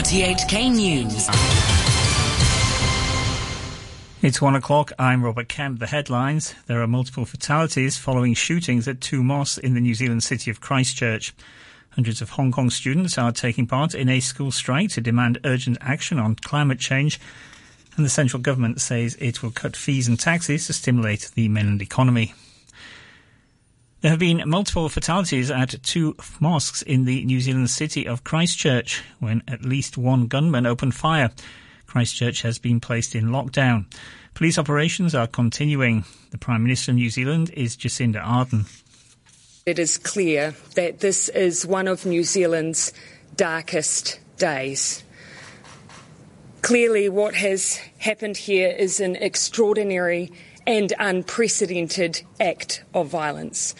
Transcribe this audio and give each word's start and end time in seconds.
RTHK 0.00 0.74
News. 0.74 1.28
It's 4.22 4.40
one 4.40 4.54
o'clock. 4.54 4.92
I'm 4.98 5.22
Robert 5.22 5.50
Kemp. 5.50 5.78
The 5.78 5.86
headlines. 5.86 6.54
There 6.68 6.80
are 6.80 6.86
multiple 6.86 7.26
fatalities 7.26 7.98
following 7.98 8.32
shootings 8.32 8.88
at 8.88 9.02
two 9.02 9.22
mosques 9.22 9.58
in 9.58 9.74
the 9.74 9.80
New 9.80 9.92
Zealand 9.92 10.22
city 10.22 10.50
of 10.50 10.62
Christchurch. 10.62 11.34
Hundreds 11.90 12.22
of 12.22 12.30
Hong 12.30 12.50
Kong 12.50 12.70
students 12.70 13.18
are 13.18 13.30
taking 13.30 13.66
part 13.66 13.94
in 13.94 14.08
a 14.08 14.20
school 14.20 14.50
strike 14.50 14.88
to 14.92 15.02
demand 15.02 15.38
urgent 15.44 15.76
action 15.82 16.18
on 16.18 16.34
climate 16.34 16.78
change. 16.78 17.20
And 17.94 18.06
the 18.06 18.08
central 18.08 18.40
government 18.40 18.80
says 18.80 19.18
it 19.20 19.42
will 19.42 19.50
cut 19.50 19.76
fees 19.76 20.08
and 20.08 20.18
taxes 20.18 20.66
to 20.68 20.72
stimulate 20.72 21.30
the 21.34 21.48
mainland 21.48 21.82
economy. 21.82 22.32
There 24.00 24.10
have 24.10 24.18
been 24.18 24.42
multiple 24.46 24.88
fatalities 24.88 25.50
at 25.50 25.82
two 25.82 26.16
mosques 26.40 26.80
in 26.80 27.04
the 27.04 27.22
New 27.26 27.38
Zealand 27.38 27.68
city 27.68 28.06
of 28.06 28.24
Christchurch 28.24 29.02
when 29.18 29.42
at 29.46 29.62
least 29.62 29.98
one 29.98 30.26
gunman 30.26 30.64
opened 30.64 30.94
fire. 30.94 31.30
Christchurch 31.86 32.40
has 32.40 32.58
been 32.58 32.80
placed 32.80 33.14
in 33.14 33.26
lockdown. 33.26 33.84
Police 34.32 34.56
operations 34.58 35.14
are 35.14 35.26
continuing. 35.26 36.04
The 36.30 36.38
Prime 36.38 36.62
Minister 36.62 36.92
of 36.92 36.96
New 36.96 37.10
Zealand 37.10 37.50
is 37.50 37.76
Jacinda 37.76 38.22
Ardern. 38.24 38.64
It 39.66 39.78
is 39.78 39.98
clear 39.98 40.54
that 40.76 41.00
this 41.00 41.28
is 41.28 41.66
one 41.66 41.86
of 41.86 42.06
New 42.06 42.24
Zealand's 42.24 42.94
darkest 43.36 44.18
days. 44.38 45.04
Clearly, 46.62 47.10
what 47.10 47.34
has 47.34 47.76
happened 47.98 48.38
here 48.38 48.70
is 48.70 48.98
an 49.00 49.16
extraordinary 49.16 50.32
and 50.70 50.92
unprecedented 51.00 52.22
act 52.38 52.84
of 52.94 53.08
violence. 53.08 53.74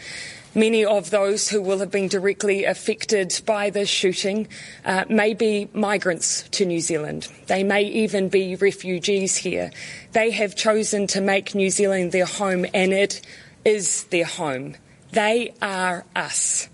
Many 0.53 0.83
of 0.83 1.09
those 1.09 1.47
who 1.47 1.61
will 1.61 1.79
have 1.79 1.89
been 1.89 2.09
directly 2.09 2.65
affected 2.65 3.41
by 3.45 3.69
this 3.69 3.87
shooting 3.87 4.49
uh, 4.83 5.05
may 5.07 5.33
be 5.33 5.69
migrants 5.71 6.43
to 6.49 6.65
New 6.65 6.81
Zealand. 6.81 7.29
They 7.47 7.63
may 7.63 7.83
even 7.83 8.27
be 8.27 8.57
refugees 8.57 9.37
here. 9.37 9.71
They 10.11 10.31
have 10.31 10.57
chosen 10.57 11.07
to 11.07 11.21
make 11.21 11.55
New 11.55 11.69
Zealand 11.69 12.11
their 12.11 12.25
home, 12.25 12.65
and 12.73 12.91
it 12.91 13.21
is 13.63 14.03
their 14.05 14.25
home. 14.25 14.75
They 15.13 15.53
are 15.61 16.05
us. 16.13 16.67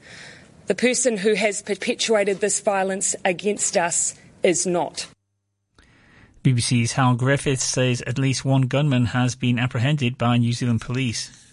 The 0.66 0.74
person 0.74 1.16
who 1.16 1.36
has 1.36 1.62
perpetuated 1.62 2.40
this 2.40 2.60
violence 2.60 3.16
against 3.24 3.78
us 3.78 4.16
is 4.42 4.66
not. 4.66 5.08
BBC's 6.48 6.94
Hywel 6.94 7.18
Griffiths 7.18 7.66
says 7.66 8.02
at 8.04 8.18
least 8.18 8.46
one 8.46 8.62
gunman 8.62 9.08
has 9.08 9.36
been 9.36 9.60
apprehended 9.60 10.18
by 10.18 10.38
New 10.38 10.54
Zealand 10.54 10.80
police. 10.80 11.47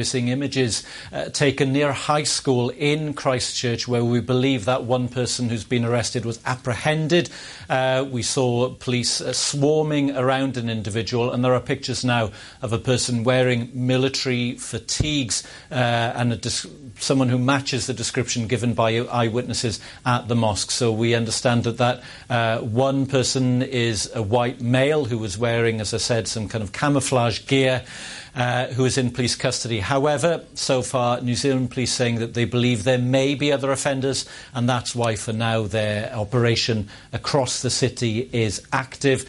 Seeing 0.00 0.28
images 0.28 0.84
uh, 1.12 1.26
taken 1.28 1.70
near 1.70 1.92
high 1.92 2.22
school 2.22 2.70
in 2.70 3.12
Christchurch 3.12 3.86
where 3.86 4.02
we 4.02 4.20
believe 4.20 4.64
that 4.64 4.84
one 4.84 5.06
person 5.06 5.50
who's 5.50 5.64
been 5.64 5.84
arrested 5.84 6.24
was 6.24 6.40
apprehended. 6.46 7.28
Uh, 7.68 8.06
we 8.10 8.22
saw 8.22 8.70
police 8.70 9.20
uh, 9.20 9.34
swarming 9.34 10.16
around 10.16 10.56
an 10.56 10.70
individual, 10.70 11.30
and 11.30 11.44
there 11.44 11.52
are 11.52 11.60
pictures 11.60 12.06
now 12.06 12.30
of 12.62 12.72
a 12.72 12.78
person 12.78 13.22
wearing 13.22 13.70
military 13.74 14.54
fatigues 14.54 15.46
uh, 15.70 15.74
and 15.74 16.40
dis- 16.40 16.66
someone 16.98 17.28
who 17.28 17.38
matches 17.38 17.86
the 17.86 17.92
description 17.94 18.46
given 18.46 18.72
by 18.72 18.96
eyewitnesses 18.96 19.78
at 20.06 20.26
the 20.26 20.34
mosque. 20.34 20.70
So 20.70 20.90
we 20.90 21.14
understand 21.14 21.64
that 21.64 21.76
that 21.76 22.02
uh, 22.30 22.60
one 22.60 23.04
person 23.04 23.60
is 23.62 24.10
a 24.14 24.22
white 24.22 24.62
male 24.62 25.04
who 25.04 25.18
was 25.18 25.36
wearing, 25.36 25.82
as 25.82 25.92
I 25.92 25.98
said, 25.98 26.28
some 26.28 26.48
kind 26.48 26.64
of 26.64 26.72
camouflage 26.72 27.46
gear 27.46 27.84
uh, 28.34 28.66
who 28.68 28.84
is 28.84 28.98
in 28.98 29.10
police 29.10 29.36
custody. 29.36 29.80
However, 29.80 30.44
so 30.54 30.82
far, 30.82 31.20
New 31.20 31.34
Zealand 31.34 31.70
police 31.70 31.92
saying 31.92 32.16
that 32.16 32.34
they 32.34 32.44
believe 32.44 32.84
there 32.84 32.98
may 32.98 33.34
be 33.34 33.52
other 33.52 33.70
offenders, 33.70 34.26
and 34.54 34.68
that's 34.68 34.94
why, 34.94 35.16
for 35.16 35.32
now, 35.32 35.62
their 35.62 36.14
operation 36.14 36.88
across 37.12 37.62
the 37.62 37.70
city 37.70 38.30
is 38.32 38.66
active. 38.72 39.28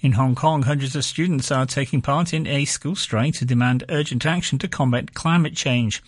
In 0.00 0.12
Hong 0.12 0.34
Kong, 0.34 0.62
hundreds 0.62 0.96
of 0.96 1.04
students 1.04 1.52
are 1.52 1.64
taking 1.64 2.02
part 2.02 2.34
in 2.34 2.46
a 2.48 2.64
school 2.64 2.96
strike 2.96 3.34
to 3.34 3.44
demand 3.44 3.84
urgent 3.88 4.26
action 4.26 4.58
to 4.58 4.66
combat 4.66 5.14
climate 5.14 5.54
change. 5.54 6.02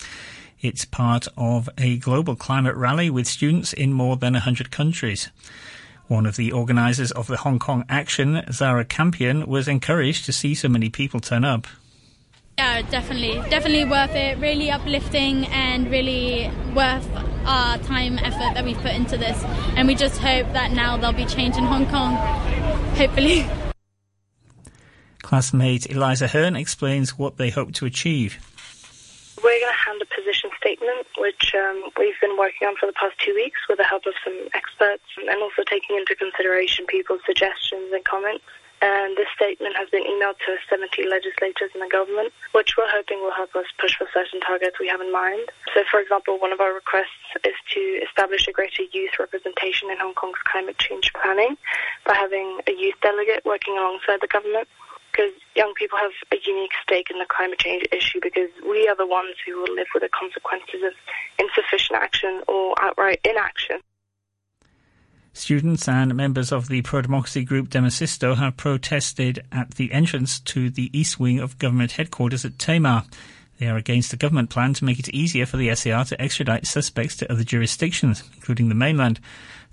It's 0.61 0.85
part 0.85 1.29
of 1.37 1.69
a 1.79 1.99
global 1.99 2.35
climate 2.35 2.75
rally 2.75 3.11
with 3.11 3.29
students 3.29 3.73
in 3.73 3.93
more 3.93 4.17
than 4.17 4.33
100 4.33 4.73
countries. 4.73 5.29
One 6.07 6.27
of 6.27 6.37
the 6.37 6.53
organisers 6.53 7.13
of 7.13 7.29
the 7.29 7.39
Hong 7.39 7.59
Kong 7.59 7.85
action, 7.89 8.45
Zara 8.53 8.85
Campion, 8.85 9.47
was 9.47 9.69
encouraged 9.69 10.27
to 10.27 10.33
see 10.33 10.55
so 10.55 10.69
many 10.69 10.91
people 10.91 11.19
turn 11.19 11.45
up. 11.45 11.67
Yeah, 12.59 12.83
definitely. 12.83 13.35
Definitely 13.49 13.87
worth 13.87 14.15
it. 14.15 14.39
Really 14.39 14.71
uplifting 14.71 15.47
and 15.47 15.91
really 15.91 16.51
worth 16.75 17.09
our 17.47 17.79
time, 17.79 18.19
effort 18.19 18.55
that 18.55 18.65
we've 18.65 18.79
put 18.79 18.93
into 18.93 19.17
this. 19.17 19.43
And 19.77 19.89
we 19.89 19.95
just 19.95 20.19
hope 20.19 20.53
that 20.53 20.73
now 20.73 20.97
there'll 20.97 21.17
be 21.17 21.25
change 21.25 21.57
in 21.57 21.65
Hong 21.65 21.87
Kong. 21.87 22.15
Hopefully. 22.97 23.47
Classmate 25.23 25.87
Eliza 25.91 26.29
Hearn 26.29 26.55
explains 26.55 27.19
what 27.19 27.39
they 27.39 27.51
hope 27.51 27.73
to 27.73 27.87
achieve. 27.87 28.39
We're 29.43 29.59
going 29.59 29.73
to 29.73 29.91
hand 29.91 30.03
a 30.03 30.15
position 30.15 30.51
which 31.19 31.55
um, 31.55 31.91
we've 31.99 32.19
been 32.21 32.37
working 32.39 32.69
on 32.69 32.77
for 32.77 32.87
the 32.87 32.93
past 32.93 33.15
two 33.19 33.35
weeks 33.35 33.61
with 33.69 33.79
the 33.79 33.85
help 33.85 34.07
of 34.07 34.15
some 34.25 34.49
experts 34.55 35.05
and 35.17 35.43
also 35.43 35.63
taking 35.69 35.97
into 35.97 36.15
consideration 36.15 36.87
people's 36.87 37.21
suggestions 37.27 37.93
and 37.93 38.05
comments. 38.05 38.45
And 38.83 39.17
this 39.17 39.29
statement 39.35 39.77
has 39.77 39.89
been 39.89 40.05
emailed 40.05 40.37
to 40.45 40.61
70 40.69 41.09
legislators 41.09 41.73
in 41.73 41.81
the 41.81 41.89
government, 41.89 42.35
which 42.53 42.77
we're 42.77 42.91
hoping 42.91 43.17
will 43.21 43.33
help 43.33 43.57
us 43.57 43.65
push 43.81 43.97
for 43.97 44.07
certain 44.13 44.41
targets 44.41 44.77
we 44.79 44.89
have 44.89 45.01
in 45.01 45.11
mind. 45.11 45.49
So, 45.73 45.85
for 45.91 46.01
example, 46.01 46.37
one 46.39 46.53
of 46.53 46.61
our 46.61 46.75
requests 46.75 47.33
is 47.45 47.57
to 47.73 47.81
establish 48.05 48.47
a 48.47 48.53
greater 48.53 48.83
youth 48.93 49.17
representation 49.19 49.89
in 49.89 49.97
Hong 49.99 50.13
Kong's 50.13 50.43
climate 50.45 50.77
change 50.77 51.13
planning 51.15 51.57
by 52.05 52.15
having 52.15 52.61
a 52.67 52.73
youth 52.73 53.01
delegate 53.01 53.47
working 53.47 53.79
alongside 53.79 54.21
the 54.21 54.29
government 54.29 54.69
because 55.15 55.33
young 55.55 55.73
people 55.75 55.99
have 55.99 56.11
a 56.33 56.37
unique 56.45 56.73
stake 56.83 57.11
in 57.11 57.19
the 57.19 57.27
climate 57.29 57.59
change 57.59 57.85
issue 57.93 58.19
because 58.23 58.51
we 58.69 58.89
are 58.89 58.97
the 58.97 59.07
ones 59.07 59.37
who 59.47 59.57
will 59.61 59.75
live 59.75 59.87
with 59.95 60.03
the 60.03 60.09
consequences 60.09 60.83
of 60.83 60.93
insufficient 61.39 61.99
action 61.99 62.43
or 62.49 62.75
outright 62.83 63.21
inaction. 63.25 63.81
Students 65.33 65.89
and 65.89 66.15
members 66.15 66.53
of 66.53 66.69
the 66.69 66.83
pro-democracy 66.83 67.45
group 67.45 67.69
Demosisto 67.69 68.37
have 68.37 68.57
protested 68.57 69.45
at 69.51 69.73
the 69.73 69.93
entrance 69.93 70.39
to 70.41 70.71
the 70.71 70.97
east 70.97 71.19
wing 71.19 71.41
of 71.41 71.59
government 71.59 71.93
headquarters 71.93 72.45
at 72.45 72.59
Tamar. 72.59 73.03
They 73.59 73.67
are 73.67 73.77
against 73.77 74.11
the 74.11 74.17
government 74.17 74.51
plan 74.51 74.75
to 74.75 74.85
make 74.85 74.99
it 74.99 75.09
easier 75.09 75.47
for 75.47 75.57
the 75.57 75.75
SAR 75.75 76.05
to 76.07 76.21
extradite 76.21 76.67
suspects 76.67 77.17
to 77.17 77.31
other 77.31 77.45
jurisdictions, 77.45 78.23
including 78.35 78.69
the 78.69 78.75
mainland. 78.75 79.21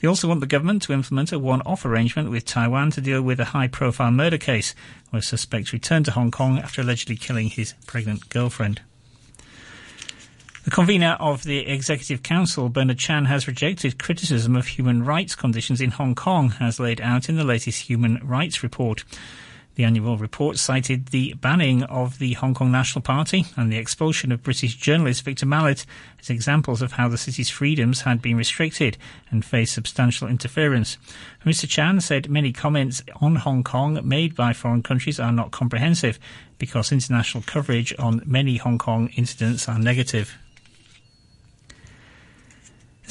They 0.01 0.07
also 0.07 0.27
want 0.27 0.39
the 0.39 0.47
government 0.47 0.81
to 0.83 0.93
implement 0.93 1.31
a 1.31 1.37
one-off 1.37 1.85
arrangement 1.85 2.31
with 2.31 2.43
Taiwan 2.43 2.89
to 2.91 3.01
deal 3.01 3.21
with 3.21 3.39
a 3.39 3.45
high-profile 3.45 4.09
murder 4.09 4.39
case 4.39 4.73
where 5.11 5.19
a 5.19 5.23
suspect 5.23 5.71
returned 5.71 6.05
to 6.05 6.11
Hong 6.11 6.31
Kong 6.31 6.57
after 6.57 6.81
allegedly 6.81 7.15
killing 7.15 7.49
his 7.49 7.75
pregnant 7.85 8.27
girlfriend. 8.29 8.81
The 10.63 10.71
convener 10.71 11.17
of 11.19 11.43
the 11.43 11.59
Executive 11.59 12.23
Council, 12.23 12.69
Bernard 12.69 12.97
Chan, 12.97 13.25
has 13.25 13.47
rejected 13.47 13.99
criticism 13.99 14.55
of 14.55 14.67
human 14.67 15.03
rights 15.03 15.35
conditions 15.35 15.81
in 15.81 15.91
Hong 15.91 16.15
Kong, 16.15 16.55
as 16.59 16.79
laid 16.79 16.99
out 16.99 17.29
in 17.29 17.35
the 17.35 17.43
latest 17.43 17.83
Human 17.83 18.19
Rights 18.23 18.63
Report. 18.63 19.03
The 19.75 19.85
annual 19.85 20.17
report 20.17 20.57
cited 20.57 21.07
the 21.07 21.33
banning 21.35 21.83
of 21.83 22.19
the 22.19 22.33
Hong 22.33 22.53
Kong 22.53 22.71
National 22.71 23.01
Party 23.01 23.45
and 23.55 23.71
the 23.71 23.77
expulsion 23.77 24.31
of 24.31 24.43
British 24.43 24.75
journalist 24.75 25.23
Victor 25.23 25.45
Mallet 25.45 25.85
as 26.19 26.29
examples 26.29 26.81
of 26.81 26.93
how 26.93 27.07
the 27.07 27.17
city's 27.17 27.49
freedoms 27.49 28.01
had 28.01 28.21
been 28.21 28.35
restricted 28.35 28.97
and 29.29 29.45
faced 29.45 29.73
substantial 29.73 30.27
interference. 30.27 30.97
Mr. 31.45 31.69
Chan 31.69 32.01
said 32.01 32.29
many 32.29 32.51
comments 32.51 33.01
on 33.21 33.37
Hong 33.37 33.63
Kong 33.63 33.99
made 34.03 34.35
by 34.35 34.51
foreign 34.51 34.83
countries 34.83 35.19
are 35.19 35.31
not 35.31 35.51
comprehensive 35.51 36.19
because 36.57 36.91
international 36.91 37.43
coverage 37.47 37.93
on 37.97 38.21
many 38.25 38.57
Hong 38.57 38.77
Kong 38.77 39.09
incidents 39.15 39.69
are 39.69 39.79
negative. 39.79 40.37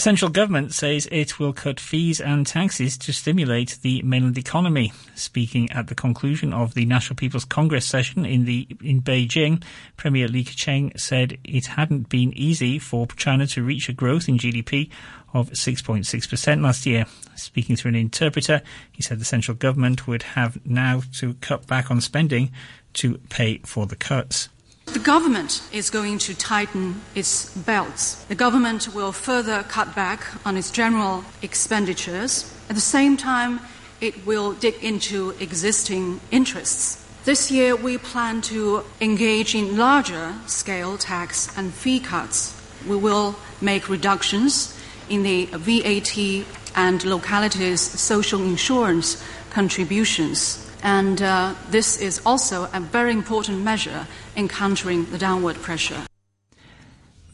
Central 0.00 0.31
government 0.31 0.73
says 0.73 1.06
it 1.12 1.38
will 1.38 1.52
cut 1.52 1.79
fees 1.79 2.23
and 2.23 2.47
taxes 2.47 2.97
to 2.97 3.12
stimulate 3.12 3.76
the 3.82 4.00
mainland 4.00 4.38
economy. 4.38 4.94
Speaking 5.14 5.70
at 5.73 5.88
the 5.88 5.94
conclusion 5.94 6.55
of 6.55 6.73
the 6.73 6.87
National 6.87 7.17
People's 7.17 7.44
Congress 7.44 7.85
session 7.85 8.25
in 8.25 8.47
the 8.47 8.67
in 8.82 9.02
Beijing, 9.02 9.62
Premier 9.99 10.26
Li 10.26 10.43
Keqiang 10.43 10.99
said 10.99 11.37
it 11.44 11.67
hadn't 11.67 12.08
been 12.08 12.32
easy 12.32 12.79
for 12.79 13.08
China 13.08 13.47
to 13.49 13.62
reach 13.62 13.91
a 13.91 13.93
growth 13.93 14.26
in 14.26 14.38
GDP 14.38 14.88
of 15.35 15.50
6.6% 15.50 16.62
last 16.62 16.87
year. 16.87 17.05
Speaking 17.37 17.76
through 17.76 17.91
an 17.91 17.97
interpreter, 17.97 18.62
he 18.91 19.02
said 19.02 19.19
the 19.19 19.26
central 19.26 19.55
government 19.55 20.06
would 20.06 20.23
have 20.23 20.64
now 20.64 21.02
to 21.17 21.35
cut 21.43 21.67
back 21.67 21.91
on 21.91 22.00
spending 22.00 22.52
to 22.94 23.19
pay 23.29 23.58
for 23.67 23.85
the 23.85 23.97
cuts. 23.97 24.49
The 24.92 24.98
government 24.98 25.62
is 25.72 25.88
going 25.88 26.19
to 26.19 26.34
tighten 26.34 27.00
its 27.14 27.54
belts. 27.54 28.16
The 28.25 28.34
government 28.34 28.92
will 28.92 29.12
further 29.12 29.62
cut 29.62 29.94
back 29.94 30.25
on 30.44 30.56
its 30.56 30.72
general 30.72 31.25
expenditures. 31.42 32.52
At 32.69 32.75
the 32.75 32.81
same 32.81 33.16
time, 33.16 33.60
it 34.00 34.26
will 34.26 34.52
dig 34.52 34.82
into 34.82 35.31
existing 35.38 36.20
interests. 36.32 37.06
This 37.25 37.50
year, 37.52 37.76
we 37.76 37.98
plan 37.98 38.40
to 38.42 38.82
engage 39.00 39.54
in 39.54 39.76
larger 39.76 40.34
scale 40.46 40.98
tax 40.98 41.56
and 41.56 41.72
fee 41.72 42.00
cuts. 42.00 42.52
We 42.84 42.96
will 42.96 43.37
make 43.60 43.88
reductions 43.88 44.76
in 45.08 45.22
the 45.22 45.46
VAT 45.52 46.44
and 46.75 47.04
localities' 47.04 47.81
social 47.81 48.42
insurance 48.42 49.22
contributions. 49.50 50.69
And 50.82 51.20
uh, 51.20 51.54
this 51.70 52.00
is 52.00 52.20
also 52.24 52.68
a 52.72 52.80
very 52.80 53.12
important 53.12 53.62
measure 53.62 54.06
in 54.36 54.48
countering 54.48 55.10
the 55.10 55.18
downward 55.18 55.56
pressure. 55.56 56.06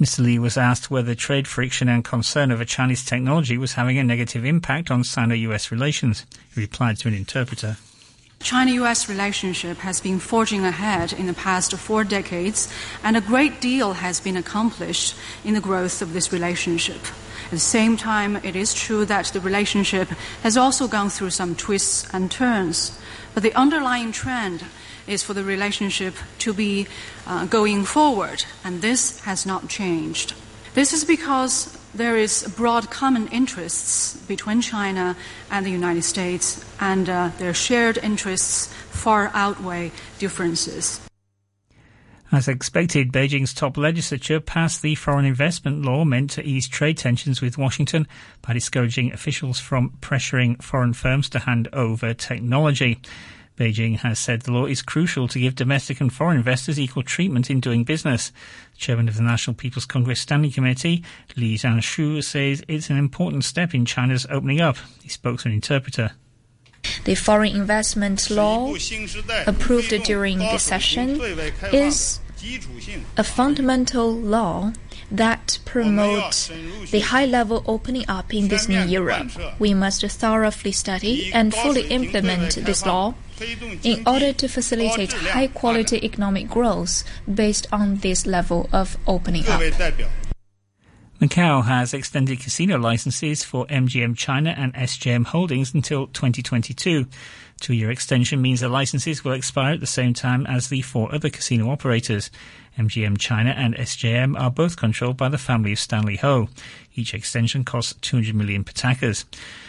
Mr. 0.00 0.18
Li 0.20 0.38
was 0.38 0.58
asked 0.58 0.90
whether 0.90 1.14
trade 1.14 1.48
friction 1.48 1.88
and 1.88 2.04
concern 2.04 2.52
over 2.52 2.66
Chinese 2.66 3.04
technology 3.04 3.56
was 3.56 3.72
having 3.72 3.96
a 3.96 4.04
negative 4.04 4.44
impact 4.44 4.90
on 4.90 5.02
Sino-US 5.02 5.70
relations. 5.70 6.26
He 6.54 6.60
replied 6.60 6.98
to 6.98 7.08
an 7.08 7.14
interpreter. 7.14 7.78
China-US 8.40 9.08
relationship 9.08 9.78
has 9.78 10.00
been 10.00 10.18
forging 10.18 10.64
ahead 10.64 11.12
in 11.12 11.26
the 11.26 11.34
past 11.34 11.74
four 11.74 12.04
decades, 12.04 12.72
and 13.02 13.16
a 13.16 13.20
great 13.20 13.60
deal 13.60 13.94
has 13.94 14.20
been 14.20 14.36
accomplished 14.36 15.16
in 15.44 15.54
the 15.54 15.60
growth 15.60 16.00
of 16.00 16.12
this 16.12 16.32
relationship. 16.32 17.00
At 17.46 17.50
the 17.50 17.58
same 17.58 17.96
time, 17.96 18.36
it 18.36 18.56
is 18.56 18.74
true 18.74 19.04
that 19.04 19.26
the 19.26 19.40
relationship 19.40 20.08
has 20.42 20.56
also 20.56 20.88
gone 20.88 21.10
through 21.10 21.30
some 21.30 21.54
twists 21.54 22.12
and 22.12 22.30
turns. 22.30 22.98
But 23.34 23.42
the 23.42 23.54
underlying 23.54 24.12
trend 24.12 24.64
is 25.06 25.22
for 25.22 25.34
the 25.34 25.44
relationship 25.44 26.14
to 26.38 26.52
be 26.52 26.88
uh, 27.26 27.46
going 27.46 27.84
forward, 27.84 28.44
and 28.64 28.82
this 28.82 29.20
has 29.20 29.46
not 29.46 29.68
changed. 29.68 30.34
This 30.74 30.92
is 30.92 31.04
because 31.04 31.75
there 31.96 32.16
is 32.16 32.52
broad 32.56 32.90
common 32.90 33.28
interests 33.28 34.16
between 34.26 34.60
China 34.60 35.16
and 35.50 35.64
the 35.64 35.70
United 35.70 36.02
States, 36.02 36.64
and 36.80 37.08
uh, 37.08 37.30
their 37.38 37.54
shared 37.54 37.98
interests 37.98 38.72
far 38.90 39.30
outweigh 39.34 39.92
differences. 40.18 41.00
As 42.32 42.48
expected, 42.48 43.12
Beijing's 43.12 43.54
top 43.54 43.76
legislature 43.76 44.40
passed 44.40 44.82
the 44.82 44.96
foreign 44.96 45.24
investment 45.24 45.84
law 45.84 46.04
meant 46.04 46.30
to 46.30 46.42
ease 46.42 46.68
trade 46.68 46.98
tensions 46.98 47.40
with 47.40 47.56
Washington 47.56 48.08
by 48.42 48.52
discouraging 48.52 49.12
officials 49.12 49.60
from 49.60 49.90
pressuring 50.00 50.60
foreign 50.60 50.92
firms 50.92 51.28
to 51.30 51.38
hand 51.38 51.68
over 51.72 52.14
technology. 52.14 53.00
Beijing 53.56 53.98
has 53.98 54.18
said 54.18 54.42
the 54.42 54.52
law 54.52 54.66
is 54.66 54.82
crucial 54.82 55.28
to 55.28 55.40
give 55.40 55.54
domestic 55.54 56.00
and 56.00 56.12
foreign 56.12 56.36
investors 56.36 56.78
equal 56.78 57.02
treatment 57.02 57.50
in 57.50 57.60
doing 57.60 57.84
business. 57.84 58.32
Chairman 58.76 59.08
of 59.08 59.16
the 59.16 59.22
National 59.22 59.54
People's 59.54 59.86
Congress 59.86 60.20
Standing 60.20 60.52
Committee, 60.52 61.02
Li 61.36 61.56
Zhanshu, 61.56 62.22
says 62.22 62.62
it's 62.68 62.90
an 62.90 62.98
important 62.98 63.44
step 63.44 63.74
in 63.74 63.84
China's 63.84 64.26
opening 64.30 64.60
up. 64.60 64.76
He 65.02 65.08
spoke 65.08 65.40
to 65.40 65.48
an 65.48 65.54
interpreter. 65.54 66.12
The 67.04 67.14
foreign 67.14 67.54
investment 67.56 68.30
law 68.30 68.74
approved 69.46 69.90
during 70.04 70.38
the 70.38 70.58
session 70.58 71.20
is 71.72 72.20
a 73.16 73.24
fundamental 73.24 74.12
law 74.12 74.72
that 75.10 75.58
promotes 75.64 76.48
the 76.90 77.00
high 77.00 77.26
level 77.26 77.62
opening 77.66 78.04
up 78.08 78.34
in 78.34 78.48
this 78.48 78.68
new 78.68 78.80
era. 78.80 79.28
We 79.58 79.74
must 79.74 80.04
thoroughly 80.04 80.72
study 80.72 81.30
and 81.32 81.54
fully 81.54 81.86
implement 81.88 82.56
this 82.56 82.84
law 82.84 83.14
in 83.82 84.02
order 84.06 84.32
to 84.32 84.48
facilitate 84.48 85.12
high 85.12 85.48
quality 85.48 86.04
economic 86.04 86.48
growth 86.48 87.04
based 87.32 87.66
on 87.72 87.96
this 87.96 88.26
level 88.26 88.68
of 88.72 88.96
opening 89.06 89.46
up. 89.48 89.60
Macau 91.20 91.64
has 91.64 91.94
extended 91.94 92.40
casino 92.40 92.76
licenses 92.76 93.42
for 93.42 93.66
MGM 93.68 94.18
China 94.18 94.50
and 94.50 94.74
SJM 94.74 95.24
Holdings 95.24 95.72
until 95.72 96.08
2022. 96.08 97.06
Two-year 97.60 97.90
extension 97.90 98.42
means 98.42 98.60
the 98.60 98.68
licenses 98.68 99.24
will 99.24 99.32
expire 99.32 99.74
at 99.74 99.80
the 99.80 99.86
same 99.86 100.12
time 100.12 100.46
as 100.46 100.68
the 100.68 100.82
four 100.82 101.12
other 101.14 101.30
casino 101.30 101.70
operators. 101.70 102.30
MGM 102.78 103.18
China 103.18 103.50
and 103.50 103.74
SJM 103.76 104.38
are 104.38 104.50
both 104.50 104.76
controlled 104.76 105.16
by 105.16 105.30
the 105.30 105.38
family 105.38 105.72
of 105.72 105.78
Stanley 105.78 106.16
Ho. 106.16 106.48
Each 106.94 107.14
extension 107.14 107.64
costs 107.64 107.94
200 108.02 108.34
million 108.34 108.62
patacas. 108.62 109.24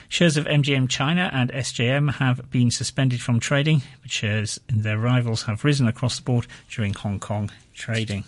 Shares 0.09 0.35
of 0.35 0.45
MGM 0.45 0.89
China 0.89 1.29
and 1.33 1.51
SJM 1.51 2.15
have 2.15 2.51
been 2.51 2.71
suspended 2.71 3.21
from 3.21 3.39
trading, 3.39 3.81
but 4.01 4.11
shares 4.11 4.59
in 4.67 4.81
their 4.81 4.97
rivals 4.97 5.43
have 5.43 5.63
risen 5.63 5.87
across 5.87 6.17
the 6.17 6.23
board 6.23 6.47
during 6.69 6.93
Hong 6.93 7.19
Kong 7.19 7.51
trading. 7.73 8.25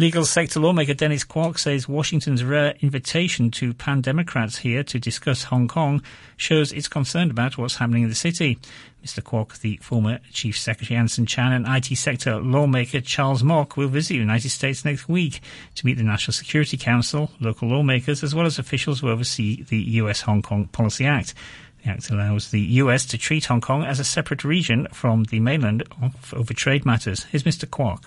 Legal 0.00 0.24
sector 0.24 0.60
lawmaker 0.60 0.94
Dennis 0.94 1.24
Kwok 1.24 1.58
says 1.58 1.88
Washington's 1.88 2.44
rare 2.44 2.76
invitation 2.78 3.50
to 3.50 3.74
pan 3.74 4.00
Democrats 4.00 4.58
here 4.58 4.84
to 4.84 5.00
discuss 5.00 5.42
Hong 5.42 5.66
Kong 5.66 6.04
shows 6.36 6.72
it's 6.72 6.86
concerned 6.86 7.32
about 7.32 7.58
what's 7.58 7.78
happening 7.78 8.04
in 8.04 8.08
the 8.08 8.14
city. 8.14 8.60
Mr. 9.04 9.20
Kwok, 9.20 9.58
the 9.58 9.76
former 9.78 10.20
Chief 10.30 10.56
Secretary 10.56 10.96
Anson 10.96 11.26
Chan, 11.26 11.52
and 11.52 11.66
IT 11.66 11.96
sector 11.96 12.36
lawmaker 12.36 13.00
Charles 13.00 13.42
Mok 13.42 13.76
will 13.76 13.88
visit 13.88 14.10
the 14.10 14.20
United 14.20 14.50
States 14.50 14.84
next 14.84 15.08
week 15.08 15.40
to 15.74 15.84
meet 15.84 15.96
the 15.96 16.04
National 16.04 16.32
Security 16.32 16.76
Council, 16.76 17.32
local 17.40 17.68
lawmakers, 17.68 18.22
as 18.22 18.36
well 18.36 18.46
as 18.46 18.56
officials 18.56 19.00
who 19.00 19.10
oversee 19.10 19.64
the 19.64 19.78
U.S. 19.78 20.20
Hong 20.20 20.42
Kong 20.42 20.66
Policy 20.66 21.06
Act. 21.06 21.34
The 21.82 21.90
act 21.90 22.08
allows 22.10 22.52
the 22.52 22.60
US 22.60 23.04
to 23.06 23.18
treat 23.18 23.46
Hong 23.46 23.60
Kong 23.60 23.82
as 23.82 23.98
a 23.98 24.04
separate 24.04 24.44
region 24.44 24.86
from 24.92 25.24
the 25.24 25.40
mainland 25.40 25.82
over 26.32 26.54
trade 26.54 26.86
matters. 26.86 27.24
Here's 27.24 27.42
Mr. 27.42 27.66
Kwok. 27.66 28.04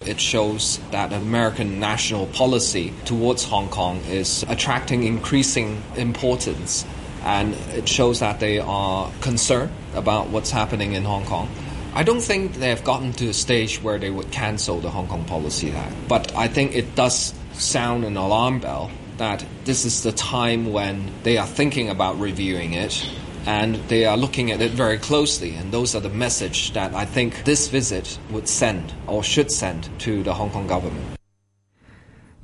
It 0.00 0.20
shows 0.20 0.78
that 0.90 1.12
American 1.12 1.80
national 1.80 2.26
policy 2.26 2.92
towards 3.04 3.44
Hong 3.44 3.68
Kong 3.68 4.00
is 4.04 4.44
attracting 4.48 5.04
increasing 5.04 5.82
importance, 5.96 6.84
and 7.24 7.54
it 7.74 7.88
shows 7.88 8.20
that 8.20 8.38
they 8.38 8.58
are 8.58 9.10
concerned 9.20 9.72
about 9.94 10.28
what's 10.28 10.50
happening 10.50 10.92
in 10.92 11.04
Hong 11.04 11.24
Kong. 11.24 11.48
I 11.94 12.02
don't 12.02 12.20
think 12.20 12.54
they 12.54 12.68
have 12.68 12.84
gotten 12.84 13.12
to 13.14 13.28
a 13.28 13.32
stage 13.32 13.82
where 13.82 13.98
they 13.98 14.10
would 14.10 14.30
cancel 14.30 14.80
the 14.80 14.90
Hong 14.90 15.08
Kong 15.08 15.24
Policy 15.24 15.72
Act, 15.72 15.94
but 16.08 16.34
I 16.36 16.46
think 16.46 16.76
it 16.76 16.94
does 16.94 17.32
sound 17.54 18.04
an 18.04 18.16
alarm 18.16 18.60
bell 18.60 18.90
that 19.16 19.44
this 19.64 19.84
is 19.86 20.02
the 20.02 20.12
time 20.12 20.72
when 20.72 21.10
they 21.22 21.38
are 21.38 21.46
thinking 21.46 21.88
about 21.88 22.20
reviewing 22.20 22.74
it 22.74 23.10
and 23.46 23.76
they 23.88 24.04
are 24.04 24.16
looking 24.16 24.50
at 24.50 24.60
it 24.60 24.72
very 24.72 24.98
closely. 24.98 25.54
And 25.54 25.72
those 25.72 25.94
are 25.94 26.00
the 26.00 26.08
message 26.10 26.72
that 26.72 26.92
I 26.94 27.04
think 27.04 27.44
this 27.44 27.68
visit 27.68 28.18
would 28.30 28.48
send 28.48 28.92
or 29.06 29.22
should 29.22 29.50
send 29.50 29.88
to 30.00 30.22
the 30.22 30.34
Hong 30.34 30.50
Kong 30.50 30.66
government. 30.66 31.16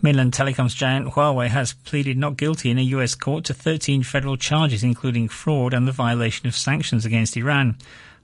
Mainland 0.00 0.32
telecoms 0.32 0.74
giant 0.74 1.10
Huawei 1.10 1.48
has 1.48 1.74
pleaded 1.74 2.16
not 2.16 2.36
guilty 2.36 2.70
in 2.70 2.78
a 2.78 2.82
US 2.96 3.14
court 3.14 3.44
to 3.44 3.54
13 3.54 4.02
federal 4.02 4.36
charges, 4.36 4.82
including 4.82 5.28
fraud 5.28 5.74
and 5.74 5.86
the 5.86 5.92
violation 5.92 6.48
of 6.48 6.56
sanctions 6.56 7.04
against 7.04 7.36
Iran. 7.36 7.76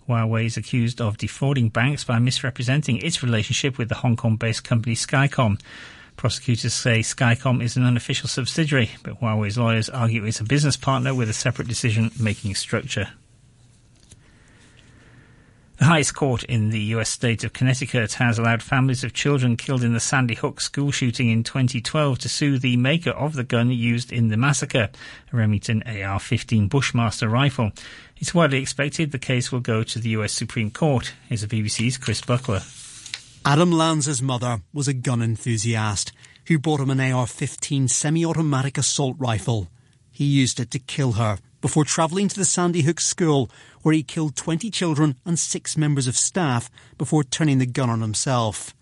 Huawei 0.08 0.46
is 0.46 0.56
accused 0.56 1.00
of 1.00 1.18
defrauding 1.18 1.68
banks 1.68 2.02
by 2.02 2.18
misrepresenting 2.18 2.96
its 2.98 3.22
relationship 3.22 3.78
with 3.78 3.88
the 3.88 3.96
Hong 3.96 4.16
Kong 4.16 4.36
based 4.36 4.64
company 4.64 4.96
Skycom. 4.96 5.60
Prosecutors 6.18 6.74
say 6.74 6.98
Skycom 6.98 7.62
is 7.62 7.76
an 7.76 7.84
unofficial 7.84 8.28
subsidiary, 8.28 8.90
but 9.04 9.20
Huawei's 9.20 9.56
lawyers 9.56 9.88
argue 9.88 10.24
it's 10.24 10.40
a 10.40 10.44
business 10.44 10.76
partner 10.76 11.14
with 11.14 11.30
a 11.30 11.32
separate 11.32 11.68
decision 11.68 12.10
making 12.18 12.56
structure. 12.56 13.10
The 15.76 15.84
highest 15.84 16.16
court 16.16 16.42
in 16.42 16.70
the 16.70 16.80
US 16.96 17.08
state 17.08 17.44
of 17.44 17.52
Connecticut 17.52 18.14
has 18.14 18.36
allowed 18.36 18.64
families 18.64 19.04
of 19.04 19.12
children 19.12 19.56
killed 19.56 19.84
in 19.84 19.92
the 19.92 20.00
Sandy 20.00 20.34
Hook 20.34 20.60
school 20.60 20.90
shooting 20.90 21.30
in 21.30 21.44
2012 21.44 22.18
to 22.18 22.28
sue 22.28 22.58
the 22.58 22.76
maker 22.76 23.10
of 23.10 23.34
the 23.34 23.44
gun 23.44 23.70
used 23.70 24.12
in 24.12 24.26
the 24.26 24.36
massacre, 24.36 24.90
a 25.32 25.36
Remington 25.36 25.84
AR-15 25.86 26.68
Bushmaster 26.68 27.28
rifle. 27.28 27.70
It's 28.16 28.34
widely 28.34 28.58
expected 28.58 29.12
the 29.12 29.20
case 29.20 29.52
will 29.52 29.60
go 29.60 29.84
to 29.84 30.00
the 30.00 30.10
US 30.10 30.32
Supreme 30.32 30.72
Court. 30.72 31.12
Here's 31.28 31.42
the 31.42 31.46
BBC's 31.46 31.96
Chris 31.96 32.20
Buckler. 32.22 32.62
Adam 33.50 33.72
Lanza's 33.72 34.20
mother 34.20 34.60
was 34.74 34.88
a 34.88 34.92
gun 34.92 35.22
enthusiast 35.22 36.12
who 36.48 36.58
bought 36.58 36.80
him 36.80 36.90
an 36.90 37.00
AR-15 37.00 37.88
semi-automatic 37.88 38.76
assault 38.76 39.16
rifle. 39.18 39.68
He 40.10 40.26
used 40.26 40.60
it 40.60 40.70
to 40.72 40.78
kill 40.78 41.12
her 41.12 41.38
before 41.62 41.86
travelling 41.86 42.28
to 42.28 42.36
the 42.36 42.44
Sandy 42.44 42.82
Hook 42.82 43.00
school 43.00 43.50
where 43.80 43.94
he 43.94 44.02
killed 44.02 44.36
20 44.36 44.70
children 44.70 45.16
and 45.24 45.38
six 45.38 45.78
members 45.78 46.06
of 46.06 46.14
staff 46.14 46.70
before 46.98 47.24
turning 47.24 47.56
the 47.56 47.64
gun 47.64 47.88
on 47.88 48.02
himself. 48.02 48.74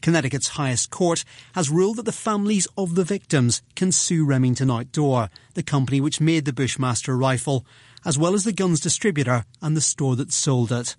Connecticut's 0.00 0.50
highest 0.50 0.90
court 0.90 1.24
has 1.56 1.68
ruled 1.68 1.96
that 1.96 2.04
the 2.04 2.12
families 2.12 2.68
of 2.78 2.94
the 2.94 3.02
victims 3.02 3.62
can 3.74 3.90
sue 3.90 4.24
Remington 4.24 4.70
Outdoor, 4.70 5.28
the 5.54 5.64
company 5.64 6.00
which 6.00 6.20
made 6.20 6.44
the 6.44 6.52
Bushmaster 6.52 7.16
rifle, 7.16 7.66
as 8.06 8.16
well 8.16 8.34
as 8.34 8.44
the 8.44 8.52
gun's 8.52 8.78
distributor 8.78 9.44
and 9.60 9.76
the 9.76 9.80
store 9.80 10.14
that 10.14 10.32
sold 10.32 10.70
it. 10.70 10.94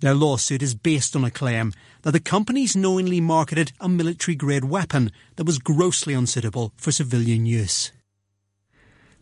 Their 0.00 0.14
lawsuit 0.14 0.62
is 0.62 0.74
based 0.74 1.14
on 1.14 1.24
a 1.24 1.30
claim 1.30 1.74
that 2.02 2.12
the 2.12 2.20
companies 2.20 2.76
knowingly 2.76 3.20
marketed 3.20 3.72
a 3.80 3.88
military 3.88 4.34
grade 4.34 4.64
weapon 4.64 5.10
that 5.36 5.44
was 5.44 5.58
grossly 5.58 6.14
unsuitable 6.14 6.72
for 6.76 6.92
civilian 6.92 7.46
use. 7.46 7.92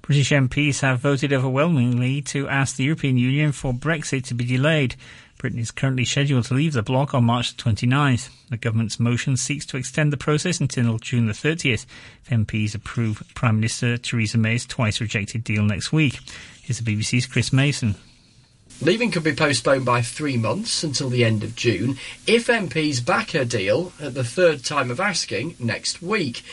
British 0.02 0.30
MPs 0.30 0.80
have 0.80 1.00
voted 1.00 1.35
overwhelmingly 1.35 2.23
to 2.23 2.49
ask 2.49 2.76
the 2.76 2.85
European 2.85 3.18
Union 3.18 3.52
for 3.52 3.75
Brexit 3.75 4.25
to 4.25 4.35
be 4.35 4.47
delayed. 4.47 4.97
Britain 5.37 5.58
is 5.58 5.70
currently 5.70 6.06
scheduled 6.06 6.47
to 6.47 6.54
leave 6.54 6.73
the 6.73 6.82
bloc 6.82 7.12
on 7.14 7.25
March 7.25 7.56
29th. 7.58 8.30
The 8.49 8.56
government's 8.56 8.99
motion 8.99 9.37
seeks 9.37 9.66
to 9.66 9.76
extend 9.76 10.11
the 10.11 10.16
process 10.16 10.61
until 10.61 10.99
June 10.99 11.26
the 11.26 11.35
30th 11.35 11.85
if 12.25 12.30
MPs 12.30 12.75
approve 12.75 13.23
Prime 13.35 13.56
Minister 13.56 13.99
Theresa 13.99 14.38
May's 14.38 14.64
twice 14.64 15.00
rejected 15.00 15.44
deal 15.44 15.62
next 15.62 15.92
week. 15.92 16.20
Here's 16.62 16.78
the 16.78 16.97
BBC's 16.97 17.26
Chris 17.26 17.52
Mason. 17.52 17.94
Leaving 18.80 19.11
could 19.11 19.25
be 19.25 19.32
postponed 19.32 19.85
by 19.85 20.02
three 20.02 20.37
months 20.37 20.85
until 20.85 21.08
the 21.08 21.25
end 21.25 21.42
of 21.42 21.56
June 21.56 21.99
if 22.28 22.47
MPs 22.47 23.04
back 23.04 23.32
her 23.32 23.44
deal 23.44 23.92
at 24.00 24.14
the 24.14 24.23
third 24.23 24.64
time 24.64 24.90
of 24.90 25.00
asking 25.00 25.56
next 25.58 26.00
week. 26.00 26.44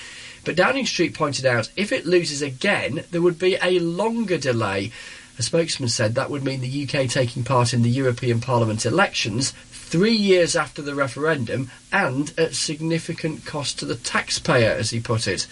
But 0.43 0.55
Downing 0.55 0.87
Street 0.87 1.13
pointed 1.13 1.45
out 1.45 1.69
if 1.75 1.91
it 1.91 2.07
loses 2.07 2.41
again, 2.41 3.03
there 3.11 3.21
would 3.21 3.37
be 3.37 3.57
a 3.61 3.79
longer 3.79 4.39
delay. 4.39 4.91
A 5.37 5.43
spokesman 5.43 5.89
said 5.89 6.15
that 6.15 6.31
would 6.31 6.43
mean 6.43 6.61
the 6.61 6.83
UK 6.83 7.07
taking 7.09 7.43
part 7.43 7.73
in 7.73 7.83
the 7.83 7.89
European 7.89 8.41
Parliament 8.41 8.87
elections 8.87 9.53
three 9.71 10.15
years 10.15 10.55
after 10.55 10.81
the 10.81 10.95
referendum 10.95 11.69
and 11.91 12.33
at 12.39 12.55
significant 12.55 13.45
cost 13.45 13.77
to 13.79 13.85
the 13.85 13.95
taxpayer, 13.95 14.71
as 14.71 14.89
he 14.89 14.99
put 14.99 15.27
it. 15.27 15.45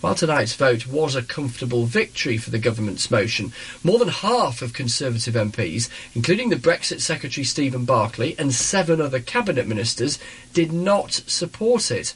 While 0.00 0.14
tonight's 0.14 0.54
vote 0.54 0.86
was 0.86 1.14
a 1.14 1.22
comfortable 1.22 1.84
victory 1.84 2.38
for 2.38 2.48
the 2.48 2.58
government's 2.58 3.10
motion, 3.10 3.52
more 3.84 3.98
than 3.98 4.08
half 4.08 4.62
of 4.62 4.72
Conservative 4.72 5.34
MPs, 5.34 5.90
including 6.14 6.48
the 6.48 6.56
Brexit 6.56 7.02
Secretary 7.02 7.44
Stephen 7.44 7.84
Barclay 7.84 8.34
and 8.38 8.54
seven 8.54 9.00
other 9.00 9.20
cabinet 9.20 9.66
ministers, 9.66 10.18
did 10.54 10.72
not 10.72 11.12
support 11.12 11.90
it. 11.90 12.14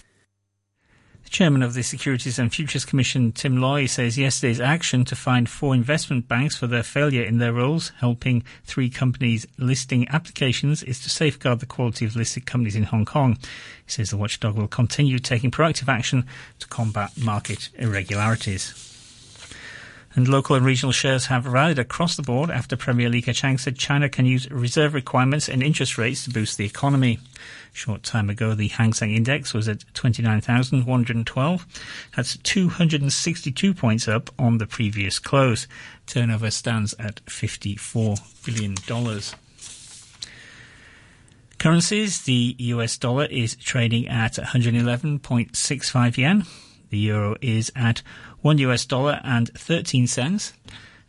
Chairman 1.35 1.65
of 1.65 1.75
the 1.75 1.83
Securities 1.83 2.39
and 2.39 2.55
Futures 2.55 2.85
Commission, 2.85 3.33
Tim 3.33 3.61
Lui, 3.61 3.89
says 3.89 4.17
yesterday's 4.17 4.61
action 4.61 5.05
to 5.07 5.17
find 5.17 5.49
four 5.49 5.75
investment 5.75 6.29
banks 6.29 6.57
for 6.57 6.69
their 6.69 6.85
failure 6.85 7.25
in 7.25 7.39
their 7.39 7.53
roles, 7.53 7.91
helping 7.99 8.45
three 8.63 8.89
companies 8.89 9.45
listing 9.59 10.07
applications, 10.11 10.85
is 10.85 11.01
to 11.01 11.11
safeguard 11.11 11.59
the 11.59 11.67
quality 11.67 12.05
of 12.05 12.15
listed 12.15 12.47
companies 12.47 12.77
in 12.77 12.85
Hong 12.85 13.05
Kong. 13.05 13.37
He 13.85 13.91
says 13.91 14.11
the 14.11 14.17
watchdog 14.17 14.55
will 14.55 14.69
continue 14.69 15.19
taking 15.19 15.51
proactive 15.51 15.89
action 15.89 16.25
to 16.61 16.69
combat 16.69 17.11
market 17.21 17.69
irregularities. 17.81 18.94
And 20.17 20.29
local 20.29 20.55
and 20.55 20.65
regional 20.65 20.93
shares 20.93 21.27
have 21.27 21.47
rallied 21.47 21.79
across 21.79 22.17
the 22.17 22.23
board 22.23 22.49
after 22.49 22.77
Premier 22.77 23.09
Li 23.09 23.21
Keqiang 23.21 23.59
said 23.59 23.77
China 23.77 24.09
can 24.09 24.27
use 24.27 24.49
reserve 24.49 24.95
requirements 24.95 25.49
and 25.49 25.61
interest 25.61 25.99
rates 25.99 26.25
to 26.25 26.31
boost 26.31 26.57
the 26.57 26.65
economy. 26.65 27.19
Short 27.73 28.05
time 28.05 28.31
ago, 28.31 28.55
the 28.55 28.69
Hang 28.69 28.93
Seng 28.93 29.13
Index 29.13 29.53
was 29.53 29.67
at 29.67 29.85
29,112. 29.95 31.67
That's 32.15 32.37
262 32.37 33.75
points 33.75 34.07
up 34.07 34.31
on 34.39 34.59
the 34.59 34.67
previous 34.67 35.19
close. 35.19 35.67
Turnover 36.07 36.53
stands 36.53 36.95
at 37.01 37.25
$54 37.27 38.21
billion. 38.45 38.77
Currencies, 41.59 42.23
the 42.23 42.55
US 42.59 42.97
dollar 42.99 43.25
is 43.25 43.57
trading 43.57 44.07
at 44.07 44.35
111.65 44.35 46.17
yen. 46.19 46.45
The 46.95 47.01
euro 47.01 47.35
is 47.41 47.73
at 47.75 48.03
1 48.43 48.59
US 48.59 48.87
dollar 48.87 49.21
and 49.25 49.49
13 49.59 50.07
cents, 50.07 50.53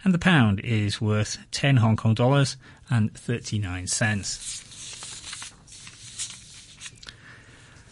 and 0.03 0.15
the 0.15 0.17
pound 0.17 0.59
is 0.61 0.99
worth 0.99 1.37
10 1.51 1.77
Hong 1.77 1.95
Kong 1.95 2.15
dollars 2.15 2.57
and 2.89 3.13
39 3.13 3.85
cents. 3.85 4.63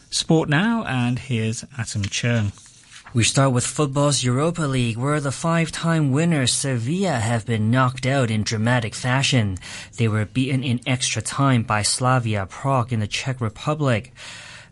Sport 0.10 0.50
now, 0.50 0.84
and 0.86 1.20
here's 1.20 1.66
Atom 1.78 2.06
Chern. 2.06 2.52
We 3.14 3.24
start 3.24 3.54
with 3.54 3.64
football's 3.64 4.24
Europa 4.24 4.64
League, 4.64 4.98
where 4.98 5.20
the 5.20 5.32
five-time 5.32 6.12
winners 6.12 6.52
Sevilla 6.52 7.20
have 7.20 7.46
been 7.46 7.70
knocked 7.70 8.08
out 8.08 8.32
in 8.32 8.42
dramatic 8.42 8.96
fashion. 8.96 9.60
They 9.98 10.08
were 10.08 10.26
beaten 10.26 10.64
in 10.64 10.80
extra 10.88 11.22
time 11.22 11.62
by 11.62 11.84
Slavia 11.84 12.48
Prague 12.48 12.92
in 12.92 13.02
the 13.02 13.08
Czech 13.08 13.40
Republic. 13.40 14.14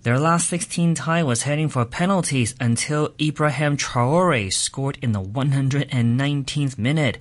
Their 0.04 0.18
last 0.18 0.50
16 0.50 0.96
tie 0.96 1.22
was 1.22 1.44
heading 1.44 1.70
for 1.70 1.86
penalties 1.86 2.56
until 2.60 3.14
Ibrahim 3.22 3.78
Traore 3.78 4.52
scored 4.52 4.98
in 5.00 5.12
the 5.12 5.22
119th 5.22 6.78
minute. 6.80 7.20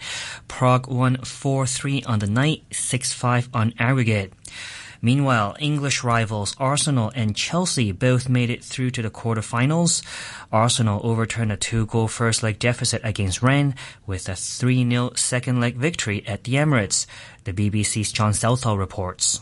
Prague 0.49 0.87
won 0.89 1.19
4-3 1.19 2.09
on 2.09 2.21
the 2.21 2.27
night, 2.27 2.65
6-5 2.71 3.49
on 3.53 3.75
aggregate. 3.79 4.33
Meanwhile, 5.03 5.57
English 5.61 6.03
rivals 6.03 6.57
Arsenal 6.59 7.13
and 7.15 7.37
Chelsea 7.37 7.93
both 7.93 8.31
made 8.31 8.49
it 8.49 8.65
through 8.65 8.93
to 8.93 9.03
the 9.03 9.11
quarterfinals. 9.11 10.03
Arsenal 10.51 11.03
overturned 11.05 11.53
a 11.53 11.59
two-goal 11.59 12.09
first 12.09 12.43
leg 12.43 12.59
deficit 12.59 13.03
against 13.05 13.43
Rennes 13.43 13.75
with 14.07 14.27
a 14.27 14.33
3-0 14.33 15.19
second 15.19 15.61
leg 15.61 15.77
victory 15.77 16.27
at 16.27 16.45
the 16.45 16.55
Emirates. 16.55 17.05
The 17.45 17.53
BBC's 17.53 18.11
John 18.11 18.33
Southall 18.33 18.79
reports. 18.79 19.41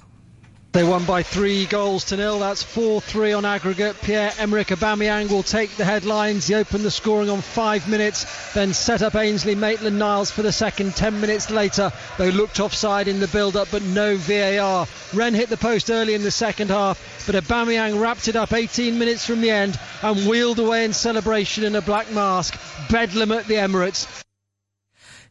They 0.72 0.84
won 0.84 1.04
by 1.06 1.22
three 1.22 1.64
goals 1.64 2.04
to 2.06 2.16
nil. 2.16 2.38
That's 2.38 2.62
4-3 2.62 3.38
on 3.38 3.44
aggregate. 3.46 3.96
Pierre-Emerick 4.02 4.68
Aubameyang 4.68 5.30
will 5.30 5.42
take 5.42 5.74
the 5.76 5.84
headlines. 5.84 6.46
He 6.46 6.54
opened 6.54 6.84
the 6.84 6.90
scoring 6.90 7.30
on 7.30 7.40
five 7.40 7.88
minutes, 7.88 8.52
then 8.52 8.74
set 8.74 9.02
up 9.02 9.14
Ainsley 9.14 9.54
Maitland-Niles 9.54 10.30
for 10.30 10.42
the 10.42 10.52
second. 10.52 10.94
Ten 10.94 11.20
minutes 11.20 11.50
later, 11.50 11.90
they 12.18 12.30
looked 12.30 12.60
offside 12.60 13.08
in 13.08 13.18
the 13.18 13.28
build-up, 13.28 13.68
but 13.72 13.82
no 13.82 14.16
VAR. 14.16 14.86
Rennes 15.14 15.36
hit 15.36 15.48
the 15.48 15.56
post 15.56 15.90
early 15.90 16.14
in 16.14 16.22
the 16.22 16.30
second 16.30 16.68
half, 16.68 17.24
but 17.26 17.34
Aubameyang 17.34 17.98
wrapped 17.98 18.28
it 18.28 18.36
up 18.36 18.52
18 18.52 18.98
minutes 18.98 19.26
from 19.26 19.40
the 19.40 19.50
end 19.50 19.78
and 20.02 20.28
wheeled 20.28 20.58
away 20.58 20.84
in 20.84 20.92
celebration 20.92 21.64
in 21.64 21.76
a 21.76 21.82
black 21.82 22.12
mask. 22.12 22.60
Bedlam 22.90 23.32
at 23.32 23.46
the 23.46 23.54
Emirates. 23.54 24.06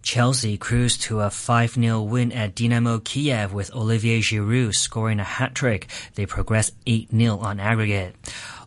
Chelsea 0.02 0.58
cruised 0.58 1.02
to 1.04 1.22
a 1.22 1.28
5-0 1.28 2.08
win 2.08 2.32
at 2.32 2.56
Dynamo 2.56 3.00
Kiev 3.00 3.54
with 3.54 3.74
Olivier 3.76 4.20
Giroud 4.20 4.76
scoring 4.76 5.20
a 5.20 5.24
hat-trick. 5.24 5.88
They 6.16 6.26
progressed 6.26 6.74
8-0 6.86 7.42
on 7.42 7.60
aggregate. 7.60 8.16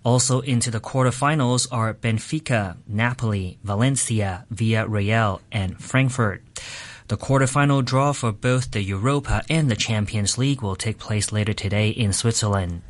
Also 0.05 0.41
into 0.41 0.71
the 0.71 0.81
quarterfinals 0.81 1.69
are 1.71 1.95
Benfica, 1.95 2.77
Napoli, 2.87 3.59
Valencia, 3.63 4.47
Villarreal, 4.53 5.41
and 5.53 5.79
Frankfurt. 5.81 6.43
The 7.09 7.17
quarterfinal 7.17 7.85
draw 7.85 8.13
for 8.13 8.33
both 8.33 8.71
the 8.71 8.83
Europa 8.83 9.43
and 9.51 9.71
the 9.71 9.77
Champions 9.77 10.39
League 10.39 10.63
will 10.63 10.77
take 10.77 10.99
place 10.99 11.33
later 11.33 11.53
today 11.53 11.91
in 11.91 12.13
Switzerland. 12.13 12.83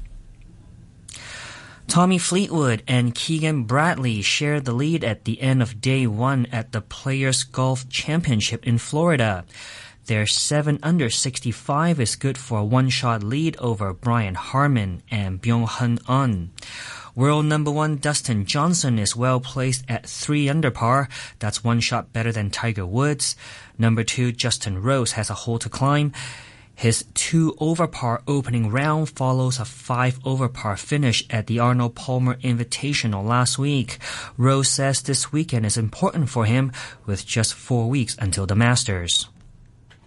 Tommy 1.90 2.18
Fleetwood 2.18 2.84
and 2.86 3.16
Keegan 3.16 3.64
Bradley 3.64 4.22
shared 4.22 4.64
the 4.64 4.72
lead 4.72 5.02
at 5.02 5.24
the 5.24 5.42
end 5.42 5.60
of 5.60 5.80
day 5.80 6.06
one 6.06 6.46
at 6.52 6.70
the 6.70 6.80
Players 6.80 7.42
Golf 7.42 7.88
Championship 7.88 8.64
in 8.64 8.78
Florida. 8.78 9.44
Their 10.06 10.24
7 10.24 10.78
under 10.84 11.10
65 11.10 11.98
is 11.98 12.14
good 12.14 12.38
for 12.38 12.60
a 12.60 12.64
one-shot 12.64 13.24
lead 13.24 13.56
over 13.56 13.92
Brian 13.92 14.36
Harman 14.36 15.02
and 15.10 15.42
Byung 15.42 15.66
Hun 15.66 15.98
An. 16.06 16.52
World 17.16 17.46
number 17.46 17.72
one 17.72 17.96
Dustin 17.96 18.44
Johnson 18.44 18.96
is 18.96 19.16
well 19.16 19.40
placed 19.40 19.84
at 19.88 20.06
3 20.06 20.48
under 20.48 20.70
par. 20.70 21.08
That's 21.40 21.64
one 21.64 21.80
shot 21.80 22.12
better 22.12 22.30
than 22.30 22.50
Tiger 22.50 22.86
Woods. 22.86 23.34
Number 23.76 24.04
two 24.04 24.30
Justin 24.30 24.80
Rose 24.80 25.12
has 25.12 25.28
a 25.28 25.34
hole 25.34 25.58
to 25.58 25.68
climb. 25.68 26.12
His 26.80 27.04
two 27.12 27.54
over 27.58 27.86
par 27.86 28.22
opening 28.26 28.70
round 28.70 29.10
follows 29.10 29.58
a 29.58 29.66
five 29.66 30.18
over 30.24 30.48
par 30.48 30.78
finish 30.78 31.22
at 31.28 31.46
the 31.46 31.58
Arnold 31.58 31.94
Palmer 31.94 32.36
Invitational 32.36 33.22
last 33.22 33.58
week. 33.58 33.98
Rose 34.38 34.70
says 34.70 35.02
this 35.02 35.30
weekend 35.30 35.66
is 35.66 35.76
important 35.76 36.30
for 36.30 36.46
him 36.46 36.72
with 37.04 37.26
just 37.26 37.52
four 37.52 37.90
weeks 37.90 38.16
until 38.18 38.46
the 38.46 38.54
Masters. 38.54 39.28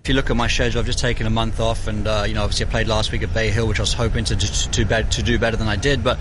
If 0.02 0.10
you 0.10 0.16
look 0.16 0.32
at 0.32 0.36
my 0.36 0.48
schedule, 0.48 0.80
I've 0.80 0.88
just 0.88 0.98
taken 0.98 1.28
a 1.28 1.30
month 1.30 1.60
off, 1.60 1.86
and 1.86 2.08
uh, 2.08 2.24
you 2.28 2.34
know, 2.34 2.42
obviously 2.42 2.66
I 2.66 2.70
played 2.70 2.88
last 2.88 3.12
week 3.12 3.22
at 3.22 3.32
Bay 3.36 3.52
Hill, 3.52 3.68
which 3.68 3.80
I 3.80 3.84
was 3.84 3.94
hoping 3.94 4.26
to 4.26 4.36
to, 4.36 4.72
to, 4.72 5.04
to 5.04 5.22
do 5.22 5.38
better 5.38 5.58
than 5.58 5.68
I 5.68 5.76
did, 5.76 6.04
but 6.04 6.18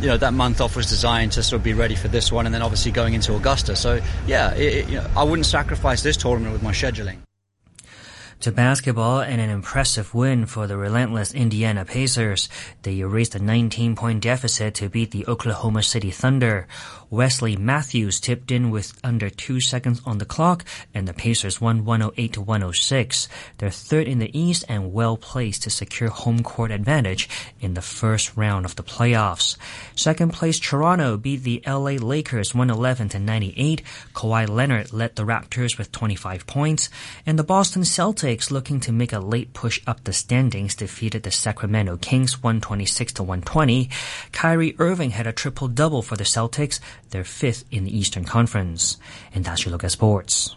you 0.00 0.08
know 0.08 0.16
that 0.16 0.34
month 0.34 0.60
off 0.60 0.74
was 0.74 0.88
designed 0.88 1.30
to 1.32 1.44
sort 1.44 1.60
of 1.60 1.62
be 1.62 1.74
ready 1.74 1.94
for 1.94 2.08
this 2.08 2.32
one, 2.32 2.46
and 2.46 2.52
then 2.52 2.62
obviously 2.62 2.90
going 2.90 3.14
into 3.14 3.36
Augusta. 3.36 3.76
So 3.76 4.00
yeah, 4.26 4.52
it, 4.54 4.72
it, 4.74 4.88
you 4.88 4.96
know, 4.96 5.06
I 5.16 5.22
wouldn't 5.22 5.46
sacrifice 5.46 6.02
this 6.02 6.16
tournament 6.16 6.52
with 6.54 6.64
my 6.64 6.72
scheduling 6.72 7.18
to 8.42 8.52
basketball 8.52 9.20
and 9.20 9.40
an 9.40 9.50
impressive 9.50 10.12
win 10.14 10.46
for 10.46 10.66
the 10.66 10.76
relentless 10.76 11.32
Indiana 11.32 11.84
Pacers. 11.84 12.48
They 12.82 12.98
erased 12.98 13.34
a 13.34 13.38
19 13.38 13.94
point 13.96 14.20
deficit 14.22 14.74
to 14.74 14.88
beat 14.88 15.12
the 15.12 15.26
Oklahoma 15.26 15.82
City 15.82 16.10
Thunder. 16.10 16.66
Wesley 17.12 17.56
Matthews 17.56 18.18
tipped 18.20 18.50
in 18.50 18.70
with 18.70 18.98
under 19.04 19.28
two 19.28 19.60
seconds 19.60 20.00
on 20.06 20.16
the 20.16 20.24
clock, 20.24 20.64
and 20.94 21.06
the 21.06 21.12
Pacers 21.12 21.60
won 21.60 21.84
108 21.84 22.32
to 22.32 22.40
106. 22.40 23.28
They're 23.58 23.68
third 23.68 24.08
in 24.08 24.18
the 24.18 24.36
East 24.36 24.64
and 24.66 24.94
well 24.94 25.18
placed 25.18 25.64
to 25.64 25.70
secure 25.70 26.08
home 26.08 26.42
court 26.42 26.70
advantage 26.70 27.28
in 27.60 27.74
the 27.74 27.82
first 27.82 28.34
round 28.34 28.64
of 28.64 28.76
the 28.76 28.82
playoffs. 28.82 29.58
Second 29.94 30.32
place 30.32 30.58
Toronto 30.58 31.18
beat 31.18 31.42
the 31.42 31.62
LA 31.66 32.00
Lakers 32.00 32.54
111 32.54 33.10
to 33.10 33.18
98. 33.18 33.82
Kawhi 34.14 34.48
Leonard 34.48 34.94
led 34.94 35.14
the 35.14 35.24
Raptors 35.26 35.76
with 35.76 35.92
25 35.92 36.46
points, 36.46 36.88
and 37.26 37.38
the 37.38 37.44
Boston 37.44 37.82
Celtics, 37.82 38.31
looking 38.50 38.80
to 38.80 38.92
make 38.92 39.12
a 39.12 39.18
late 39.18 39.52
push 39.52 39.80
up 39.86 40.04
the 40.04 40.12
standings, 40.12 40.74
defeated 40.74 41.22
the 41.22 41.30
Sacramento 41.30 41.98
Kings 41.98 42.42
126 42.42 43.12
to 43.14 43.22
120. 43.22 43.90
Kyrie 44.32 44.74
Irving 44.78 45.10
had 45.10 45.26
a 45.26 45.32
triple 45.32 45.68
double 45.68 46.00
for 46.00 46.16
the 46.16 46.24
Celtics 46.24 46.80
they're 47.10 47.24
fifth 47.24 47.64
in 47.70 47.84
the 47.84 47.96
Eastern 47.96 48.24
Conference. 48.24 48.96
And 49.34 49.44
that's 49.44 49.64
your 49.64 49.72
look 49.72 49.84
at 49.84 49.90
sports. 49.90 50.56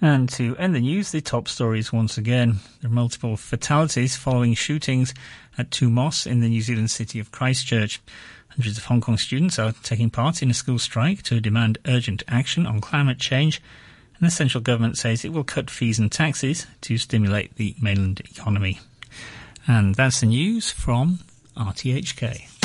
And 0.00 0.28
to 0.30 0.56
end 0.56 0.74
the 0.74 0.80
news, 0.80 1.12
the 1.12 1.20
top 1.20 1.48
stories 1.48 1.92
once 1.92 2.18
again. 2.18 2.56
There 2.80 2.90
are 2.90 2.94
multiple 2.94 3.36
fatalities 3.36 4.16
following 4.16 4.54
shootings 4.54 5.14
at 5.56 5.70
two 5.70 5.88
mosques 5.88 6.26
in 6.26 6.40
the 6.40 6.48
New 6.48 6.60
Zealand 6.60 6.90
city 6.90 7.20
of 7.20 7.30
Christchurch. 7.30 8.00
Hundreds 8.48 8.76
of 8.76 8.84
Hong 8.84 9.00
Kong 9.00 9.16
students 9.16 9.58
are 9.58 9.72
taking 9.82 10.10
part 10.10 10.42
in 10.42 10.50
a 10.50 10.54
school 10.54 10.78
strike 10.78 11.22
to 11.22 11.40
demand 11.40 11.78
urgent 11.86 12.22
action 12.28 12.66
on 12.66 12.80
climate 12.80 13.18
change. 13.18 13.62
And 14.22 14.30
the 14.30 14.34
central 14.36 14.62
government 14.62 14.96
says 14.96 15.24
it 15.24 15.32
will 15.32 15.42
cut 15.42 15.68
fees 15.68 15.98
and 15.98 16.10
taxes 16.10 16.68
to 16.82 16.96
stimulate 16.96 17.56
the 17.56 17.74
mainland 17.82 18.20
economy. 18.20 18.78
And 19.66 19.96
that's 19.96 20.20
the 20.20 20.26
news 20.26 20.70
from 20.70 21.18
RTHK. 21.56 22.61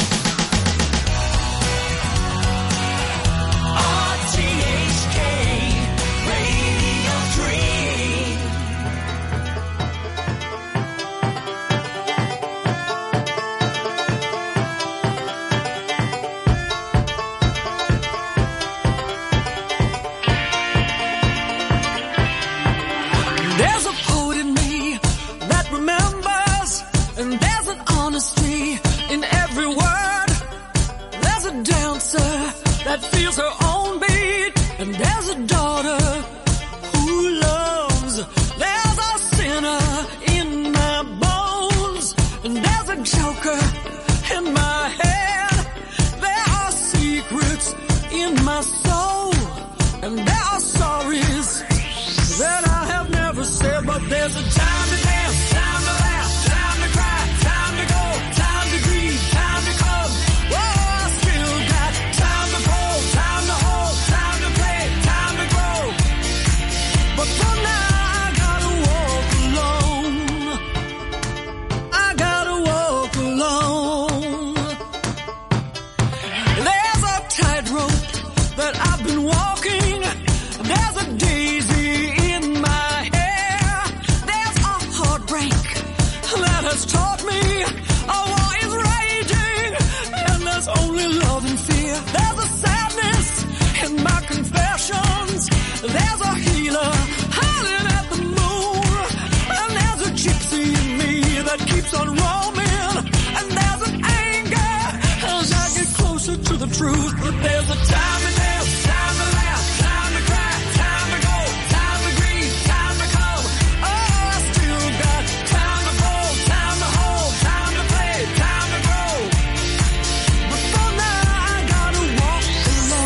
truth, 106.77 107.15
but 107.19 107.31
there's 107.41 107.69
a 107.71 107.91
time. 107.91 108.16